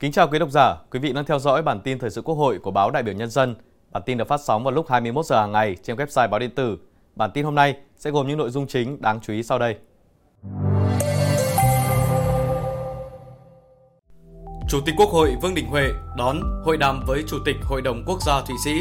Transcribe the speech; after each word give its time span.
Kính 0.00 0.12
chào 0.12 0.28
quý 0.28 0.38
độc 0.38 0.50
giả, 0.50 0.76
quý 0.90 0.98
vị 0.98 1.12
đang 1.12 1.24
theo 1.24 1.38
dõi 1.38 1.62
bản 1.62 1.80
tin 1.80 1.98
thời 1.98 2.10
sự 2.10 2.22
Quốc 2.22 2.34
hội 2.34 2.58
của 2.58 2.70
báo 2.70 2.90
Đại 2.90 3.02
biểu 3.02 3.14
Nhân 3.14 3.30
dân. 3.30 3.54
Bản 3.92 4.02
tin 4.06 4.18
được 4.18 4.28
phát 4.28 4.40
sóng 4.40 4.64
vào 4.64 4.72
lúc 4.72 4.86
21 4.88 5.26
giờ 5.26 5.40
hàng 5.40 5.52
ngày 5.52 5.76
trên 5.82 5.96
website 5.96 6.28
báo 6.28 6.40
điện 6.40 6.50
tử. 6.50 6.78
Bản 7.16 7.30
tin 7.34 7.44
hôm 7.44 7.54
nay 7.54 7.76
sẽ 7.96 8.10
gồm 8.10 8.28
những 8.28 8.38
nội 8.38 8.50
dung 8.50 8.66
chính 8.66 9.00
đáng 9.02 9.20
chú 9.22 9.32
ý 9.32 9.42
sau 9.42 9.58
đây. 9.58 9.76
Chủ 14.68 14.80
tịch 14.86 14.94
Quốc 14.98 15.08
hội 15.10 15.36
Vương 15.42 15.54
Đình 15.54 15.66
Huệ 15.66 15.88
đón 16.16 16.62
hội 16.64 16.76
đàm 16.76 17.00
với 17.06 17.24
Chủ 17.28 17.36
tịch 17.44 17.56
Hội 17.62 17.82
đồng 17.82 18.04
Quốc 18.06 18.22
gia 18.26 18.40
Thụy 18.40 18.56
Sĩ. 18.64 18.80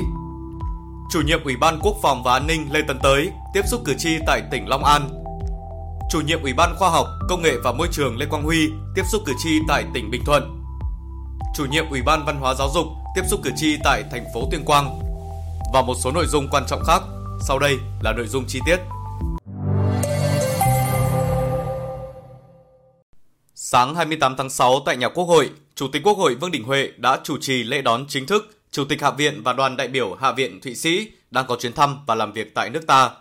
Chủ 1.12 1.22
nhiệm 1.26 1.44
Ủy 1.44 1.56
ban 1.62 1.80
Quốc 1.84 1.96
phòng 2.02 2.24
và 2.24 2.34
An 2.34 2.48
ninh 2.48 2.68
Lê 2.72 2.82
Tấn 2.88 3.00
Tới 3.04 3.30
tiếp 3.54 3.62
xúc 3.66 3.82
cử 3.86 3.94
tri 3.98 4.18
tại 4.28 4.42
tỉnh 4.52 4.68
Long 4.68 4.84
An. 4.84 5.10
Chủ 6.10 6.22
nhiệm 6.22 6.42
Ủy 6.42 6.54
ban 6.54 6.76
Khoa 6.76 6.90
học, 6.90 7.08
Công 7.30 7.42
nghệ 7.42 7.54
và 7.64 7.72
Môi 7.72 7.88
trường 7.92 8.18
Lê 8.18 8.26
Quang 8.26 8.44
Huy 8.44 8.70
tiếp 8.96 9.04
xúc 9.12 9.22
cử 9.26 9.34
tri 9.44 9.60
tại 9.68 9.86
tỉnh 9.94 10.12
Bình 10.12 10.22
Thuận. 10.26 10.57
Chủ 11.58 11.66
nhiệm 11.66 11.90
Ủy 11.90 12.02
ban 12.02 12.26
Văn 12.26 12.40
hóa 12.40 12.54
Giáo 12.54 12.70
dục 12.74 12.88
tiếp 13.16 13.22
xúc 13.30 13.40
cử 13.44 13.52
tri 13.56 13.78
tại 13.84 14.04
thành 14.12 14.26
phố 14.34 14.48
Tuyên 14.52 14.66
Quang. 14.66 15.00
Và 15.74 15.82
một 15.82 15.96
số 16.04 16.12
nội 16.12 16.26
dung 16.28 16.48
quan 16.52 16.64
trọng 16.68 16.84
khác. 16.88 17.02
Sau 17.48 17.60
đây 17.60 17.78
là 18.02 18.14
nội 18.14 18.28
dung 18.28 18.46
chi 18.48 18.60
tiết. 18.66 18.78
Sáng 23.56 23.96
28 23.96 24.36
tháng 24.38 24.50
6 24.50 24.80
tại 24.86 24.98
nhà 24.98 25.10
Quốc 25.10 25.24
hội, 25.24 25.50
Chủ 25.76 25.88
tịch 25.88 26.04
Quốc 26.04 26.18
hội 26.18 26.36
Vương 26.36 26.52
Đình 26.52 26.64
Huệ 26.64 26.92
đã 26.98 27.20
chủ 27.24 27.38
trì 27.38 27.64
lễ 27.64 27.82
đón 27.82 28.06
chính 28.08 28.26
thức 28.26 28.58
Chủ 28.72 28.86
tịch 28.86 29.02
Hạ 29.02 29.12
viện 29.12 29.44
và 29.44 29.54
đoàn 29.54 29.78
đại 29.78 29.88
biểu 29.88 30.14
Hạ 30.14 30.32
viện 30.32 30.62
Thụy 30.62 30.76
Sĩ 30.76 31.12
đang 31.32 31.46
có 31.48 31.56
chuyến 31.60 31.74
thăm 31.74 31.98
và 32.06 32.16
làm 32.16 32.34
việc 32.34 32.56
tại 32.56 32.70
nước 32.70 32.88
ta. 32.88 33.12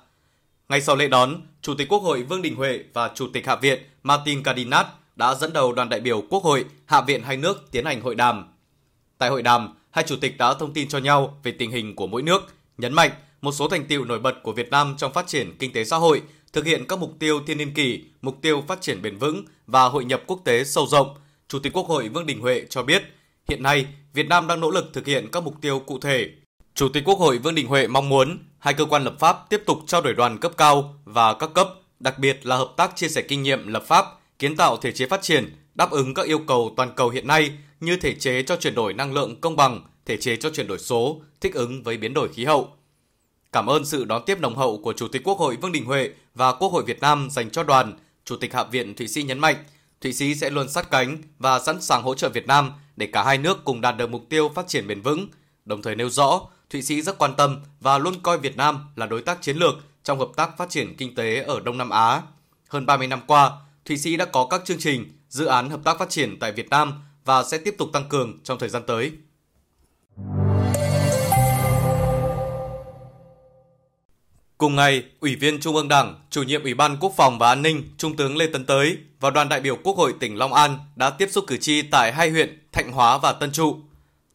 Ngay 0.69 0.81
sau 0.81 0.97
lễ 0.97 1.09
đón, 1.09 1.41
Chủ 1.63 1.75
tịch 1.75 1.89
Quốc 1.89 2.03
hội 2.03 2.23
Vương 2.23 2.43
Đình 2.43 2.57
Huệ 2.57 2.81
và 2.93 3.11
Chủ 3.15 3.27
tịch 3.33 3.47
Hạ 3.47 3.57
viện 3.57 3.83
Martin 4.03 4.43
Cardinat 4.43 4.87
đã 5.17 5.35
dẫn 5.35 5.53
đầu 5.53 5.73
đoàn 5.73 5.89
đại 5.89 6.01
biểu 6.01 6.23
Quốc 6.31 6.43
hội, 6.43 6.65
Hạ 6.87 7.01
viện 7.01 7.23
hai 7.23 7.37
nước 7.37 7.69
tiến 7.71 7.85
hành 7.85 8.01
hội 8.01 8.15
đàm. 8.15 8.49
Tại 9.19 9.31
hội 9.31 9.43
đàm, 9.43 9.75
hai 9.91 10.05
chủ 10.09 10.17
tịch 10.17 10.39
đã 10.39 10.55
thông 10.55 10.73
tin 10.73 10.89
cho 10.89 10.99
nhau 10.99 11.41
về 11.43 11.53
tình 11.53 11.71
hình 11.71 11.97
của 11.97 12.07
mỗi 12.07 12.23
nước, 12.23 12.43
nhấn 12.79 12.93
mạnh 12.93 13.11
một 13.41 13.53
số 13.53 13.69
thành 13.69 13.87
tiệu 13.87 14.05
nổi 14.05 14.19
bật 14.19 14.43
của 14.43 14.53
Việt 14.53 14.71
Nam 14.71 14.95
trong 14.99 15.13
phát 15.13 15.27
triển 15.27 15.57
kinh 15.59 15.73
tế 15.73 15.85
xã 15.85 15.97
hội, 15.97 16.23
thực 16.53 16.65
hiện 16.65 16.85
các 16.89 16.99
mục 16.99 17.13
tiêu 17.19 17.41
thiên 17.47 17.59
niên 17.59 17.75
kỷ, 17.75 18.05
mục 18.23 18.39
tiêu 18.43 18.65
phát 18.69 18.81
triển 18.81 19.03
bền 19.03 19.19
vững 19.19 19.45
và 19.67 19.85
hội 19.85 20.05
nhập 20.05 20.23
quốc 20.27 20.41
tế 20.45 20.65
sâu 20.65 20.87
rộng. 20.87 21.17
Chủ 21.49 21.59
tịch 21.59 21.73
Quốc 21.73 21.87
hội 21.87 22.09
Vương 22.09 22.27
Đình 22.27 22.41
Huệ 22.41 22.65
cho 22.71 22.83
biết, 22.83 23.03
hiện 23.49 23.63
nay 23.63 23.87
Việt 24.13 24.29
Nam 24.29 24.47
đang 24.47 24.61
nỗ 24.61 24.71
lực 24.71 24.91
thực 24.93 25.07
hiện 25.07 25.29
các 25.33 25.43
mục 25.43 25.55
tiêu 25.61 25.79
cụ 25.79 25.99
thể. 25.99 26.31
Chủ 26.75 26.89
tịch 26.89 27.03
Quốc 27.07 27.19
hội 27.19 27.39
Vương 27.39 27.55
Đình 27.55 27.67
Huệ 27.67 27.87
mong 27.87 28.09
muốn 28.09 28.39
hai 28.59 28.75
cơ 28.75 28.85
quan 28.85 29.05
lập 29.05 29.15
pháp 29.19 29.51
tiếp 29.51 29.63
tục 29.67 29.79
trao 29.87 30.01
đổi 30.01 30.15
đoàn 30.15 30.39
cấp 30.39 30.53
cao 30.57 30.95
và 31.05 31.35
các 31.35 31.51
cấp, 31.55 31.69
đặc 32.01 32.19
biệt 32.19 32.47
là 32.47 32.57
hợp 32.57 32.73
tác 32.77 32.97
chia 32.97 33.09
sẻ 33.09 33.23
kinh 33.23 33.43
nghiệm 33.43 33.67
lập 33.67 33.83
pháp, 33.87 34.07
kiến 34.39 34.57
tạo 34.57 34.77
thể 34.77 34.93
chế 34.93 35.07
phát 35.07 35.23
triển, 35.23 35.55
đáp 35.75 35.91
ứng 35.91 36.15
các 36.15 36.27
yêu 36.27 36.39
cầu 36.39 36.75
toàn 36.77 36.93
cầu 36.97 37.09
hiện 37.09 37.27
nay 37.27 37.59
như 37.81 37.97
thể 37.97 38.15
chế 38.15 38.43
cho 38.43 38.57
chuyển 38.57 38.75
đổi 38.75 38.93
năng 38.93 39.13
lượng 39.13 39.41
công 39.41 39.57
bằng, 39.57 39.81
thể 40.07 40.17
chế 40.17 40.37
cho 40.37 40.51
chuyển 40.51 40.67
đổi 40.67 40.79
số, 40.79 41.21
thích 41.41 41.55
ứng 41.55 41.83
với 41.83 41.97
biến 41.97 42.15
đổi 42.15 42.29
khí 42.33 42.45
hậu. 42.45 42.69
Cảm 43.53 43.67
ơn 43.67 43.85
sự 43.85 44.05
đón 44.05 44.23
tiếp 44.27 44.41
nồng 44.41 44.57
hậu 44.57 44.79
của 44.79 44.93
Chủ 44.93 45.09
tịch 45.09 45.23
Quốc 45.25 45.39
hội 45.39 45.57
Vương 45.57 45.73
Đình 45.73 45.85
Huệ 45.85 46.11
và 46.35 46.53
Quốc 46.53 46.73
hội 46.73 46.85
Việt 46.85 47.01
Nam 47.01 47.29
dành 47.31 47.51
cho 47.51 47.63
đoàn, 47.63 47.99
Chủ 48.25 48.37
tịch 48.37 48.55
Hạ 48.55 48.65
viện 48.65 48.95
Thụy 48.95 49.09
Sĩ 49.09 49.23
nhấn 49.23 49.39
mạnh, 49.39 49.57
Thụy 50.01 50.13
Sĩ 50.13 50.35
sẽ 50.35 50.51
luôn 50.51 50.69
sát 50.69 50.91
cánh 50.91 51.19
và 51.39 51.59
sẵn 51.59 51.83
sàng 51.83 52.03
hỗ 52.03 52.15
trợ 52.15 52.29
Việt 52.29 52.47
Nam 52.47 52.73
để 52.97 53.07
cả 53.07 53.23
hai 53.25 53.39
nước 53.39 53.65
cùng 53.65 53.81
đạt 53.81 53.97
được 53.97 54.11
mục 54.11 54.23
tiêu 54.29 54.51
phát 54.55 54.69
triển 54.69 54.87
bền 54.87 55.01
vững, 55.01 55.29
đồng 55.65 55.83
thời 55.83 55.95
nêu 55.95 56.11
rõ 56.11 56.41
Thụy 56.71 56.83
Sĩ 56.83 57.03
rất 57.03 57.19
quan 57.19 57.35
tâm 57.37 57.61
và 57.81 57.99
luôn 57.99 58.15
coi 58.23 58.39
Việt 58.39 58.57
Nam 58.57 58.79
là 58.97 59.07
đối 59.07 59.23
tác 59.23 59.43
chiến 59.43 59.57
lược 59.57 59.75
trong 60.05 60.19
hợp 60.19 60.29
tác 60.37 60.57
phát 60.59 60.71
triển 60.71 60.97
kinh 60.97 61.15
tế 61.15 61.43
ở 61.43 61.61
Đông 61.61 61.79
Nam 61.79 61.91
Á. 61.91 62.23
Hơn 62.69 62.87
30 62.87 63.07
năm 63.07 63.21
qua, 63.27 63.53
Thụy 63.87 63.97
Sĩ 63.97 64.17
đã 64.17 64.25
có 64.25 64.47
các 64.51 64.63
chương 64.65 64.79
trình, 64.79 65.13
dự 65.29 65.47
án 65.47 65.71
hợp 65.71 65.81
tác 65.85 65.99
phát 65.99 66.11
triển 66.11 66.39
tại 66.41 66.53
Việt 66.53 66.69
Nam 66.71 66.93
và 67.25 67.45
sẽ 67.45 67.59
tiếp 67.59 67.75
tục 67.79 67.89
tăng 67.93 68.09
cường 68.09 68.39
trong 68.45 68.59
thời 68.59 68.69
gian 68.69 68.83
tới. 68.87 69.13
Cùng 74.59 74.77
ngày, 74.77 75.03
Ủy 75.21 75.37
viên 75.37 75.61
Trung 75.61 75.77
ương 75.77 75.89
Đảng, 75.89 76.15
Chủ 76.31 76.43
nhiệm 76.43 76.63
Ủy 76.63 76.75
ban 76.75 76.97
Quốc 77.01 77.13
phòng 77.17 77.39
và 77.39 77.49
An 77.49 77.63
ninh, 77.63 77.83
Trung 77.99 78.17
tướng 78.17 78.37
Lê 78.37 78.47
Tấn 78.47 78.67
Tới 78.67 78.99
và 79.21 79.31
đoàn 79.31 79.49
đại 79.49 79.61
biểu 79.61 79.77
Quốc 79.85 79.97
hội 79.97 80.15
tỉnh 80.21 80.37
Long 80.37 80.53
An 80.55 80.79
đã 80.97 81.11
tiếp 81.11 81.29
xúc 81.31 81.45
cử 81.47 81.57
tri 81.57 81.83
tại 81.83 82.13
hai 82.13 82.31
huyện 82.31 82.69
Thạnh 82.73 82.93
Hóa 82.93 83.19
và 83.19 83.33
Tân 83.33 83.53
Trụ. 83.53 83.77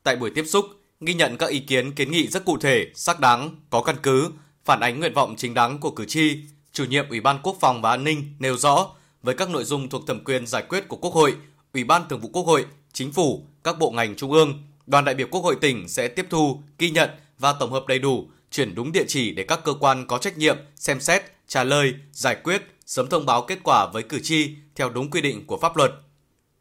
Tại 0.04 0.16
buổi 0.16 0.32
tiếp 0.36 0.44
xúc, 0.48 0.66
ghi 1.00 1.14
nhận 1.14 1.38
các 1.38 1.50
ý 1.50 1.60
kiến 1.60 1.92
kiến 1.92 2.12
nghị 2.12 2.28
rất 2.28 2.46
cụ 2.46 2.58
thể, 2.58 2.92
xác 2.96 3.20
đáng, 3.20 3.56
có 3.70 3.84
căn 3.84 3.96
cứ, 4.04 4.32
phản 4.66 4.80
ánh 4.80 5.00
nguyện 5.00 5.14
vọng 5.14 5.36
chính 5.38 5.54
đáng 5.54 5.80
của 5.80 5.92
cử 5.92 6.06
tri, 6.06 6.38
chủ 6.72 6.86
nhiệm 6.86 7.10
Ủy 7.10 7.22
ban 7.22 7.40
Quốc 7.44 7.58
phòng 7.60 7.82
và 7.82 7.90
An 7.90 8.04
ninh 8.04 8.36
nêu 8.40 8.58
rõ 8.58 8.88
với 9.24 9.36
các 9.36 9.50
nội 9.50 9.64
dung 9.64 9.90
thuộc 9.90 10.08
thẩm 10.08 10.24
quyền 10.24 10.48
giải 10.48 10.64
quyết 10.70 10.88
của 10.88 10.98
Quốc 10.98 11.14
hội, 11.14 11.36
Ủy 11.74 11.84
ban 11.84 12.08
Thường 12.10 12.20
vụ 12.20 12.30
Quốc 12.34 12.44
hội, 12.44 12.66
Chính 12.94 13.12
phủ, 13.12 13.46
các 13.64 13.80
bộ 13.80 13.92
ngành 13.92 14.16
trung 14.16 14.32
ương, 14.32 14.64
đoàn 14.88 15.06
đại 15.06 15.16
biểu 15.16 15.28
Quốc 15.32 15.42
hội 15.42 15.56
tỉnh 15.62 15.90
sẽ 15.90 16.08
tiếp 16.08 16.26
thu, 16.30 16.62
ghi 16.78 16.90
nhận 16.90 17.10
và 17.40 17.54
tổng 17.54 17.72
hợp 17.72 17.88
đầy 17.88 18.00
đủ, 18.00 18.30
chuyển 18.52 18.76
đúng 18.76 18.92
địa 18.92 19.06
chỉ 19.08 19.32
để 19.32 19.44
các 19.44 19.60
cơ 19.64 19.74
quan 19.74 20.08
có 20.08 20.18
trách 20.18 20.38
nhiệm 20.38 20.58
xem 20.76 21.00
xét, 21.00 21.24
trả 21.48 21.64
lời, 21.64 21.94
giải 22.14 22.36
quyết, 22.44 22.62
sớm 22.86 23.10
thông 23.10 23.26
báo 23.26 23.42
kết 23.42 23.60
quả 23.64 23.88
với 23.94 24.04
cử 24.04 24.20
tri 24.20 24.56
theo 24.76 24.90
đúng 24.90 25.10
quy 25.10 25.22
định 25.22 25.46
của 25.46 25.58
pháp 25.58 25.78
luật. 25.78 25.92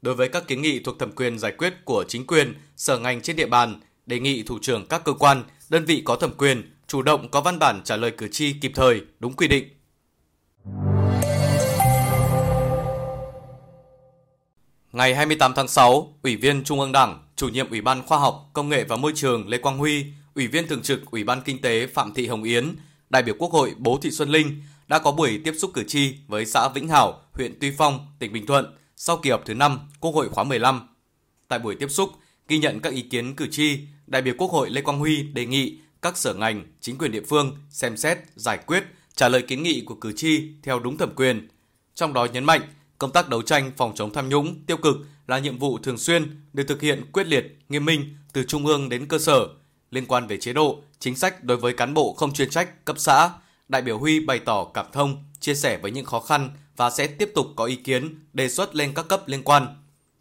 Đối 0.03 0.15
với 0.15 0.29
các 0.29 0.49
kiến 0.49 0.63
nghị 0.63 0.79
thuộc 0.79 0.99
thẩm 0.99 1.13
quyền 1.13 1.39
giải 1.39 1.53
quyết 1.59 1.75
của 1.85 2.05
chính 2.09 2.27
quyền, 2.27 2.55
sở 2.77 2.99
ngành 2.99 3.21
trên 3.21 3.37
địa 3.37 3.47
bàn, 3.47 3.81
đề 4.07 4.21
nghị 4.21 4.43
thủ 4.43 4.59
trưởng 4.63 4.87
các 4.87 5.05
cơ 5.05 5.13
quan, 5.13 5.45
đơn 5.69 5.85
vị 5.85 6.03
có 6.05 6.17
thẩm 6.17 6.31
quyền 6.37 6.75
chủ 6.87 7.03
động 7.03 7.29
có 7.29 7.41
văn 7.41 7.59
bản 7.59 7.81
trả 7.85 7.97
lời 7.97 8.11
cử 8.11 8.29
tri 8.29 8.53
kịp 8.53 8.73
thời, 8.75 9.01
đúng 9.21 9.33
quy 9.33 9.49
định. 9.49 9.69
Ngày 14.93 15.15
28 15.15 15.53
tháng 15.55 15.69
6, 15.69 16.15
Ủy 16.23 16.37
viên 16.37 16.65
Trung 16.65 16.81
ương 16.81 16.93
Đảng, 16.93 17.23
Chủ 17.37 17.49
nhiệm 17.49 17.71
Ủy 17.71 17.81
ban 17.81 18.03
Khoa 18.07 18.19
học, 18.19 18.51
Công 18.53 18.69
nghệ 18.69 18.85
và 18.85 18.97
Môi 18.97 19.13
trường 19.15 19.49
Lê 19.49 19.59
Quang 19.59 19.79
Huy, 19.79 20.05
Ủy 20.35 20.47
viên 20.47 20.69
Thường 20.69 20.83
trực 20.83 21.11
Ủy 21.11 21.25
ban 21.25 21.43
Kinh 21.43 21.61
tế 21.61 21.87
Phạm 21.87 22.15
Thị 22.15 22.27
Hồng 22.27 22.43
Yến, 22.43 22.77
đại 23.11 23.23
biểu 23.23 23.35
Quốc 23.39 23.53
hội 23.53 23.75
Bố 23.79 23.99
Thị 24.03 24.11
Xuân 24.11 24.29
Linh 24.29 24.63
đã 24.89 24.99
có 24.99 25.13
buổi 25.13 25.41
tiếp 25.45 25.53
xúc 25.59 25.71
cử 25.75 25.85
tri 25.85 26.15
với 26.29 26.47
xã 26.47 26.69
Vĩnh 26.69 26.89
Hảo, 26.89 27.23
huyện 27.33 27.59
Tuy 27.61 27.71
Phong, 27.79 28.07
tỉnh 28.19 28.33
Bình 28.33 28.47
Thuận 28.47 28.77
sau 28.97 29.17
kỳ 29.17 29.31
họp 29.31 29.43
thứ 29.47 29.55
5 29.55 29.79
Quốc 30.01 30.15
hội 30.15 30.29
khóa 30.29 30.45
15. 30.45 30.89
Tại 31.49 31.59
buổi 31.59 31.75
tiếp 31.75 31.89
xúc, 31.89 32.11
ghi 32.49 32.59
nhận 32.59 32.81
các 32.81 32.93
ý 32.93 33.03
kiến 33.03 33.37
cử 33.37 33.47
tri, 33.51 33.79
đại 34.07 34.23
biểu 34.23 34.35
Quốc 34.39 34.51
hội 34.51 34.71
Lê 34.71 34.81
Quang 34.81 34.99
Huy 34.99 35.23
đề 35.23 35.47
nghị 35.47 35.79
các 36.03 36.17
sở 36.17 36.35
ngành, 36.35 36.65
chính 36.81 36.99
quyền 36.99 37.13
địa 37.13 37.23
phương 37.29 37.57
xem 37.71 37.97
xét, 37.97 38.19
giải 38.35 38.59
quyết, 38.67 38.85
trả 39.17 39.29
lời 39.29 39.43
kiến 39.43 39.63
nghị 39.63 39.81
của 39.81 39.95
cử 39.95 40.13
tri 40.17 40.49
theo 40.63 40.79
đúng 40.79 40.99
thẩm 40.99 41.15
quyền. 41.15 41.49
Trong 41.95 42.13
đó 42.13 42.25
nhấn 42.33 42.45
mạnh, 42.45 42.61
công 43.01 43.13
tác 43.13 43.29
đấu 43.29 43.43
tranh 43.43 43.73
phòng 43.77 43.93
chống 43.95 44.13
tham 44.13 44.29
nhũng, 44.29 44.65
tiêu 44.67 44.77
cực 44.77 44.97
là 45.27 45.39
nhiệm 45.39 45.59
vụ 45.59 45.79
thường 45.79 45.99
xuyên 45.99 46.41
được 46.53 46.65
thực 46.69 46.81
hiện 46.81 47.05
quyết 47.13 47.27
liệt, 47.27 47.59
nghiêm 47.69 47.85
minh 47.85 48.17
từ 48.33 48.45
trung 48.45 48.67
ương 48.67 48.89
đến 48.89 49.07
cơ 49.07 49.19
sở. 49.19 49.49
Liên 49.91 50.07
quan 50.07 50.27
về 50.27 50.37
chế 50.37 50.53
độ, 50.53 50.83
chính 50.99 51.17
sách 51.17 51.45
đối 51.45 51.57
với 51.57 51.73
cán 51.73 51.95
bộ 51.95 52.15
không 52.15 52.33
chuyên 52.33 52.51
trách 52.51 52.85
cấp 52.85 52.99
xã, 52.99 53.31
đại 53.69 53.83
biểu 53.83 53.99
Huy 53.99 54.21
bày 54.21 54.39
tỏ 54.39 54.65
cảm 54.65 54.87
thông, 54.93 55.25
chia 55.41 55.55
sẻ 55.55 55.79
với 55.83 55.91
những 55.91 56.05
khó 56.05 56.21
khăn 56.21 56.51
và 56.77 56.91
sẽ 56.91 57.07
tiếp 57.07 57.33
tục 57.35 57.47
có 57.57 57.65
ý 57.65 57.77
kiến 57.77 58.19
đề 58.33 58.49
xuất 58.49 58.77
lên 58.77 58.93
các 58.95 59.09
cấp 59.09 59.23
liên 59.27 59.43
quan. 59.43 59.67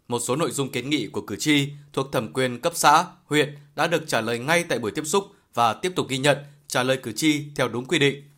Một 0.08 0.18
số 0.18 0.36
nội 0.36 0.50
dung 0.50 0.70
kiến 0.70 0.90
nghị 0.90 1.06
của 1.06 1.20
cử 1.20 1.36
tri 1.36 1.68
thuộc 1.92 2.12
thẩm 2.12 2.32
quyền 2.32 2.60
cấp 2.60 2.72
xã, 2.76 3.04
huyện 3.24 3.54
đã 3.76 3.86
được 3.86 4.04
trả 4.06 4.20
lời 4.20 4.38
ngay 4.38 4.64
tại 4.64 4.78
buổi 4.78 4.90
tiếp 4.90 5.04
xúc 5.04 5.24
và 5.54 5.74
tiếp 5.74 5.92
tục 5.96 6.08
ghi 6.08 6.18
nhận, 6.18 6.38
trả 6.68 6.82
lời 6.82 6.96
cử 6.96 7.12
tri 7.12 7.44
theo 7.56 7.68
đúng 7.68 7.84
quy 7.84 7.98
định. 7.98 8.29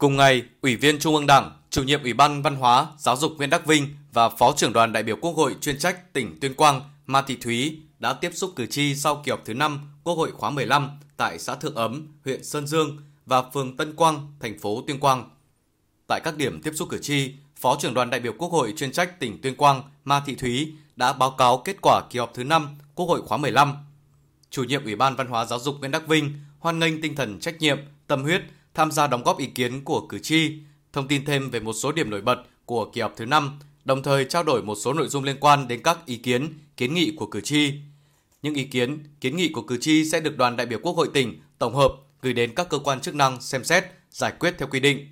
Cùng 0.00 0.16
ngày, 0.16 0.42
Ủy 0.60 0.76
viên 0.76 0.98
Trung 0.98 1.14
ương 1.14 1.26
Đảng, 1.26 1.50
Chủ 1.70 1.82
nhiệm 1.82 2.02
Ủy 2.02 2.12
ban 2.12 2.42
Văn 2.42 2.56
hóa, 2.56 2.86
Giáo 2.98 3.16
dục 3.16 3.32
Nguyễn 3.36 3.50
Đắc 3.50 3.66
Vinh 3.66 3.96
và 4.12 4.28
Phó 4.28 4.52
trưởng 4.56 4.72
đoàn 4.72 4.92
đại 4.92 5.02
biểu 5.02 5.16
Quốc 5.20 5.36
hội 5.36 5.56
chuyên 5.60 5.78
trách 5.78 6.12
tỉnh 6.12 6.40
Tuyên 6.40 6.54
Quang 6.54 6.80
Ma 7.06 7.22
Thị 7.22 7.36
Thúy 7.36 7.80
đã 7.98 8.12
tiếp 8.12 8.30
xúc 8.34 8.52
cử 8.56 8.66
tri 8.66 8.94
sau 8.94 9.22
kỳ 9.24 9.30
họp 9.30 9.44
thứ 9.44 9.54
5 9.54 9.80
Quốc 10.04 10.14
hội 10.14 10.30
khóa 10.30 10.50
15 10.50 10.90
tại 11.16 11.38
xã 11.38 11.54
Thượng 11.54 11.74
Ấm, 11.74 12.06
huyện 12.24 12.44
Sơn 12.44 12.66
Dương 12.66 12.98
và 13.26 13.42
phường 13.42 13.76
Tân 13.76 13.96
Quang, 13.96 14.32
thành 14.40 14.58
phố 14.58 14.84
Tuyên 14.86 15.00
Quang. 15.00 15.30
Tại 16.06 16.20
các 16.24 16.36
điểm 16.36 16.62
tiếp 16.62 16.72
xúc 16.74 16.88
cử 16.90 16.98
tri, 16.98 17.34
Phó 17.56 17.76
trưởng 17.80 17.94
đoàn 17.94 18.10
đại 18.10 18.20
biểu 18.20 18.32
Quốc 18.38 18.52
hội 18.52 18.74
chuyên 18.76 18.92
trách 18.92 19.20
tỉnh 19.20 19.40
Tuyên 19.42 19.56
Quang 19.56 19.82
Ma 20.04 20.22
Thị 20.26 20.34
Thúy 20.34 20.72
đã 20.96 21.12
báo 21.12 21.30
cáo 21.30 21.58
kết 21.58 21.76
quả 21.82 22.02
kỳ 22.10 22.18
họp 22.18 22.34
thứ 22.34 22.44
5 22.44 22.78
Quốc 22.94 23.06
hội 23.06 23.22
khóa 23.22 23.38
15. 23.38 23.74
Chủ 24.50 24.64
nhiệm 24.64 24.84
Ủy 24.84 24.96
ban 24.96 25.16
Văn 25.16 25.26
hóa 25.26 25.44
Giáo 25.44 25.58
dục 25.58 25.76
Nguyễn 25.78 25.90
Đắc 25.90 26.08
Vinh 26.08 26.32
hoan 26.58 26.78
nghênh 26.78 27.02
tinh 27.02 27.14
thần 27.14 27.40
trách 27.40 27.58
nhiệm, 27.58 27.78
tâm 28.06 28.22
huyết, 28.22 28.42
tham 28.74 28.90
gia 28.90 29.06
đóng 29.06 29.22
góp 29.22 29.38
ý 29.38 29.46
kiến 29.46 29.84
của 29.84 30.06
cử 30.06 30.18
tri, 30.18 30.52
thông 30.92 31.08
tin 31.08 31.24
thêm 31.24 31.50
về 31.50 31.60
một 31.60 31.72
số 31.72 31.92
điểm 31.92 32.10
nổi 32.10 32.20
bật 32.20 32.38
của 32.64 32.84
kỳ 32.84 33.00
họp 33.00 33.16
thứ 33.16 33.26
5, 33.26 33.58
đồng 33.84 34.02
thời 34.02 34.24
trao 34.24 34.42
đổi 34.42 34.62
một 34.62 34.74
số 34.74 34.92
nội 34.92 35.08
dung 35.08 35.24
liên 35.24 35.36
quan 35.40 35.68
đến 35.68 35.82
các 35.82 36.06
ý 36.06 36.16
kiến, 36.16 36.58
kiến 36.76 36.94
nghị 36.94 37.12
của 37.16 37.26
cử 37.26 37.40
tri. 37.40 37.72
Những 38.42 38.54
ý 38.54 38.64
kiến, 38.64 39.04
kiến 39.20 39.36
nghị 39.36 39.48
của 39.48 39.62
cử 39.62 39.76
tri 39.80 40.04
sẽ 40.04 40.20
được 40.20 40.36
đoàn 40.36 40.56
đại 40.56 40.66
biểu 40.66 40.78
Quốc 40.82 40.96
hội 40.96 41.08
tỉnh 41.14 41.40
tổng 41.58 41.74
hợp 41.74 41.92
gửi 42.22 42.32
đến 42.32 42.54
các 42.54 42.68
cơ 42.68 42.78
quan 42.78 43.00
chức 43.00 43.14
năng 43.14 43.40
xem 43.40 43.64
xét, 43.64 43.84
giải 44.10 44.32
quyết 44.40 44.54
theo 44.58 44.68
quy 44.70 44.80
định. 44.80 45.08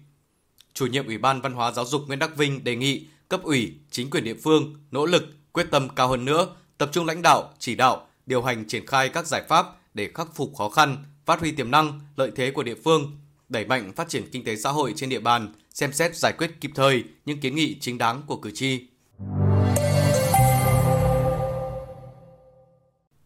Chủ 0.75 0.87
nhiệm 0.87 1.06
Ủy 1.06 1.19
ban 1.19 1.40
Văn 1.40 1.52
hóa 1.52 1.72
Giáo 1.72 1.84
dục 1.84 2.02
Nguyễn 2.06 2.19
Đắc 2.19 2.37
Vinh 2.37 2.64
đề 2.64 2.76
nghị 2.76 3.06
cấp 3.28 3.43
ủy, 3.43 3.75
chính 3.90 4.10
quyền 4.10 4.25
địa 4.25 4.34
phương 4.34 4.75
nỗ 4.90 5.06
lực, 5.06 5.25
quyết 5.52 5.66
tâm 5.70 5.88
cao 5.88 6.08
hơn 6.08 6.25
nữa, 6.25 6.46
tập 6.78 6.90
trung 6.93 7.06
lãnh 7.06 7.22
đạo, 7.22 7.55
chỉ 7.58 7.75
đạo, 7.75 8.06
điều 8.26 8.43
hành 8.43 8.69
triển 8.69 8.87
khai 8.87 9.08
các 9.08 9.26
giải 9.26 9.43
pháp 9.49 9.66
để 9.94 10.10
khắc 10.14 10.34
phục 10.34 10.56
khó 10.56 10.69
khăn, 10.69 11.05
phát 11.25 11.40
huy 11.40 11.52
tiềm 11.52 11.70
năng, 11.70 12.00
lợi 12.16 12.31
thế 12.37 12.50
của 12.50 12.62
địa 12.62 12.76
phương, 12.84 13.16
đẩy 13.48 13.64
mạnh 13.64 13.92
phát 13.96 14.08
triển 14.08 14.30
kinh 14.32 14.44
tế 14.44 14.56
xã 14.56 14.70
hội 14.70 14.92
trên 14.96 15.08
địa 15.08 15.20
bàn, 15.20 15.52
xem 15.70 15.92
xét 15.92 16.16
giải 16.16 16.32
quyết 16.38 16.50
kịp 16.60 16.70
thời 16.74 17.04
những 17.24 17.40
kiến 17.40 17.54
nghị 17.54 17.76
chính 17.80 17.98
đáng 17.98 18.22
của 18.26 18.36
cử 18.36 18.50
tri. 18.54 18.86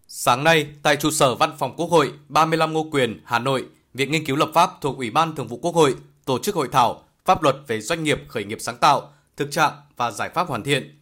Sáng 0.07 0.45
nay, 0.45 0.67
tại 0.83 0.97
trụ 0.97 1.11
sở 1.11 1.35
Văn 1.35 1.53
phòng 1.59 1.77
Quốc 1.77 1.91
hội 1.91 2.13
35 2.29 2.73
Ngô 2.73 2.87
Quyền, 2.91 3.21
Hà 3.25 3.39
Nội, 3.39 3.67
Viện 3.95 4.11
Nghiên 4.13 4.27
cứu 4.27 4.37
Lập 4.37 4.51
pháp 4.55 4.71
thuộc 4.81 4.97
Ủy 4.97 5.11
ban 5.11 5.35
Thường 5.35 5.49
vụ 5.49 5.57
Quốc 5.57 5.75
hội 5.75 5.95
tổ 6.25 6.39
chức 6.39 6.55
hội 6.55 6.69
thảo 6.73 7.05
Pháp 7.25 7.43
luật 7.43 7.57
về 7.67 7.81
doanh 7.81 8.05
nghiệp 8.05 8.19
khởi 8.29 8.45
nghiệp 8.45 8.59
sáng 8.61 8.77
tạo, 8.77 9.13
thực 9.37 9.51
trạng 9.51 9.73
và 9.97 10.11
giải 10.11 10.31
pháp 10.35 10.49
hoàn 10.49 10.63
thiện. 10.63 11.01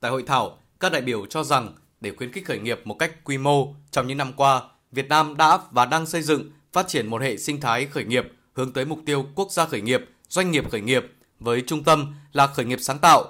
Tại 0.00 0.10
hội 0.10 0.24
thảo, 0.26 0.58
các 0.80 0.92
đại 0.92 1.02
biểu 1.02 1.26
cho 1.26 1.44
rằng 1.44 1.72
để 2.00 2.12
khuyến 2.16 2.32
khích 2.32 2.46
khởi 2.46 2.58
nghiệp 2.58 2.80
một 2.84 2.94
cách 2.98 3.24
quy 3.24 3.38
mô, 3.38 3.74
trong 3.90 4.06
những 4.06 4.18
năm 4.18 4.32
qua, 4.32 4.62
Việt 4.92 5.08
Nam 5.08 5.36
đã 5.36 5.58
và 5.70 5.86
đang 5.86 6.06
xây 6.06 6.22
dựng, 6.22 6.50
phát 6.72 6.88
triển 6.88 7.06
một 7.06 7.22
hệ 7.22 7.36
sinh 7.36 7.60
thái 7.60 7.86
khởi 7.86 8.04
nghiệp 8.04 8.24
hướng 8.52 8.72
tới 8.72 8.84
mục 8.84 8.98
tiêu 9.06 9.26
quốc 9.34 9.52
gia 9.52 9.66
khởi 9.66 9.80
nghiệp, 9.80 10.04
doanh 10.28 10.50
nghiệp 10.50 10.70
khởi 10.70 10.80
nghiệp 10.80 11.06
với 11.40 11.62
trung 11.66 11.84
tâm 11.84 12.14
là 12.32 12.46
khởi 12.46 12.64
nghiệp 12.64 12.78
sáng 12.80 12.98
tạo. 12.98 13.24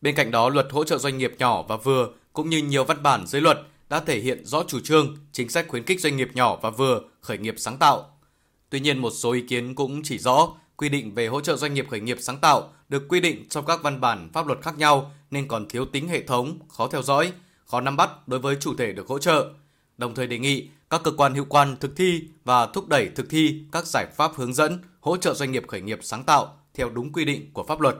Bên 0.00 0.14
cạnh 0.14 0.30
đó, 0.30 0.48
luật 0.48 0.66
hỗ 0.70 0.84
trợ 0.84 0.98
doanh 0.98 1.18
nghiệp 1.18 1.34
nhỏ 1.38 1.62
và 1.62 1.76
vừa 1.76 2.08
cũng 2.32 2.50
như 2.50 2.58
nhiều 2.58 2.84
văn 2.84 3.02
bản 3.02 3.26
dưới 3.26 3.40
luật 3.42 3.58
đã 3.88 4.00
thể 4.00 4.20
hiện 4.20 4.46
rõ 4.46 4.64
chủ 4.68 4.80
trương, 4.80 5.16
chính 5.32 5.48
sách 5.48 5.68
khuyến 5.68 5.84
khích 5.84 6.00
doanh 6.00 6.16
nghiệp 6.16 6.28
nhỏ 6.34 6.56
và 6.62 6.70
vừa 6.70 7.00
khởi 7.20 7.38
nghiệp 7.38 7.54
sáng 7.58 7.76
tạo. 7.76 8.10
Tuy 8.70 8.80
nhiên, 8.80 8.98
một 8.98 9.10
số 9.10 9.32
ý 9.32 9.40
kiến 9.48 9.74
cũng 9.74 10.02
chỉ 10.02 10.18
rõ 10.18 10.48
quy 10.76 10.88
định 10.88 11.14
về 11.14 11.26
hỗ 11.26 11.40
trợ 11.40 11.56
doanh 11.56 11.74
nghiệp 11.74 11.86
khởi 11.90 12.00
nghiệp 12.00 12.18
sáng 12.20 12.38
tạo 12.38 12.72
được 12.88 13.08
quy 13.08 13.20
định 13.20 13.48
trong 13.48 13.66
các 13.66 13.82
văn 13.82 14.00
bản 14.00 14.30
pháp 14.32 14.46
luật 14.46 14.62
khác 14.62 14.78
nhau 14.78 15.12
nên 15.30 15.48
còn 15.48 15.68
thiếu 15.68 15.84
tính 15.84 16.08
hệ 16.08 16.22
thống, 16.22 16.58
khó 16.68 16.88
theo 16.88 17.02
dõi, 17.02 17.32
khó 17.64 17.80
nắm 17.80 17.96
bắt 17.96 18.28
đối 18.28 18.40
với 18.40 18.56
chủ 18.60 18.74
thể 18.74 18.92
được 18.92 19.06
hỗ 19.08 19.18
trợ. 19.18 19.50
Đồng 19.98 20.14
thời 20.14 20.26
đề 20.26 20.38
nghị 20.38 20.68
các 20.94 21.00
cơ 21.04 21.10
quan 21.16 21.34
hữu 21.34 21.44
quan 21.48 21.76
thực 21.80 21.96
thi 21.96 22.22
và 22.44 22.66
thúc 22.66 22.88
đẩy 22.88 23.10
thực 23.16 23.26
thi 23.30 23.64
các 23.72 23.86
giải 23.86 24.06
pháp 24.16 24.30
hướng 24.34 24.54
dẫn, 24.54 24.78
hỗ 25.00 25.16
trợ 25.16 25.34
doanh 25.34 25.52
nghiệp 25.52 25.64
khởi 25.68 25.80
nghiệp 25.80 25.98
sáng 26.02 26.24
tạo 26.24 26.56
theo 26.74 26.90
đúng 26.90 27.12
quy 27.12 27.24
định 27.24 27.50
của 27.52 27.62
pháp 27.62 27.80
luật. 27.80 27.96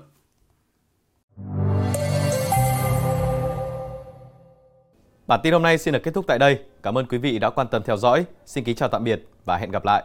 Bản 5.27 5.41
tin 5.43 5.53
hôm 5.53 5.63
nay 5.63 5.79
xin 5.79 5.95
được 5.95 6.01
kết 6.03 6.15
thúc 6.15 6.25
tại 6.29 6.39
đây. 6.39 6.59
Cảm 6.83 6.99
ơn 6.99 7.07
quý 7.07 7.19
vị 7.19 7.39
đã 7.39 7.51
quan 7.51 7.69
tâm 7.71 7.83
theo 7.87 7.97
dõi. 7.97 8.25
Xin 8.47 8.65
kính 8.65 8.77
chào 8.77 8.89
tạm 8.89 9.05
biệt 9.05 9.25
và 9.45 9.57
hẹn 9.57 9.71
gặp 9.71 9.85
lại. 9.85 10.05